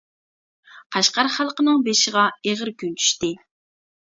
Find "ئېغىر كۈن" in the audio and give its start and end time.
2.49-2.97